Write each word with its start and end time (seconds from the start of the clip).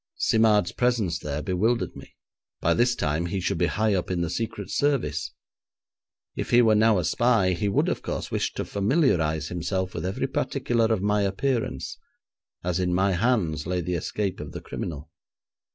Simard's 0.17 0.71
presence 0.71 1.19
there 1.19 1.43
bewildered 1.43 1.95
me; 1.95 2.15
by 2.59 2.73
this 2.73 2.95
time 2.95 3.27
he 3.27 3.39
should 3.39 3.59
be 3.59 3.67
high 3.67 3.93
up 3.93 4.09
in 4.09 4.21
the 4.21 4.31
Secret 4.31 4.71
Service. 4.71 5.33
If 6.35 6.49
he 6.49 6.63
were 6.63 6.73
now 6.73 6.97
a 6.97 7.05
spy, 7.05 7.51
he 7.51 7.67
would, 7.69 7.87
of 7.87 8.01
course, 8.01 8.31
wish 8.31 8.51
to 8.55 8.65
familiarise 8.65 9.49
himself 9.49 9.93
with 9.93 10.03
every 10.03 10.25
particular 10.25 10.85
of 10.85 11.03
my 11.03 11.21
appearance, 11.21 11.99
as 12.63 12.79
in 12.79 12.95
my 12.95 13.11
hands 13.11 13.67
lay 13.67 13.79
the 13.79 13.93
escape 13.93 14.39
of 14.39 14.53
the 14.53 14.61
criminal. 14.61 15.11